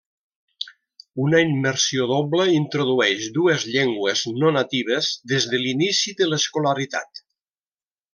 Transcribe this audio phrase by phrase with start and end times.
[1.25, 7.23] Una immersió doble introdueix dues llengües no natives des de l'inici de l'escolaritat.